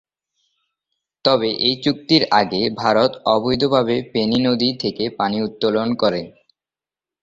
তবে 1.25 1.49
এই 1.61 1.75
চুক্তির 1.83 2.23
আগে 2.39 2.61
ভারত 2.81 3.11
অবৈধভাবে 3.27 3.95
ফেনী 4.11 4.39
নদী 4.47 4.69
থেকে 4.83 5.03
পানি 5.19 5.37
উত্তোলন 5.41 5.89
করে। 5.93 6.21